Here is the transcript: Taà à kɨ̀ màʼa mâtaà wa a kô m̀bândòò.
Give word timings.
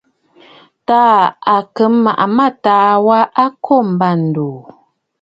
Taà 0.87 1.19
à 1.53 1.57
kɨ̀ 1.75 1.85
màʼa 2.03 2.25
mâtaà 2.35 2.91
wa 3.07 3.19
a 3.43 3.45
kô 3.63 3.75
m̀bândòò. 3.89 4.53